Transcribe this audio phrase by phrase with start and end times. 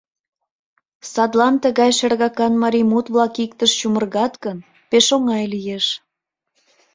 [1.11, 4.57] Садлан тыгай шергакан марий мут-влак иктыш чумыргат гын,
[4.89, 5.85] пеш оҥай лиеш.